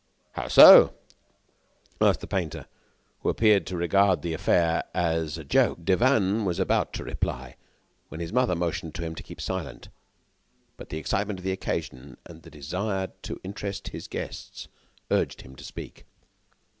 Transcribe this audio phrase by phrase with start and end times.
[0.31, 0.95] "How so?"
[2.01, 2.65] asked the painter,
[3.19, 5.85] who appeared to regard the affair as a joke.
[5.85, 7.55] Devanne was about to reply,
[8.07, 9.89] when his mother mentioned to him to keep silent,
[10.75, 14.67] but the excitement of the occasion and a desire to interest his guests
[15.11, 16.07] urged him to speak.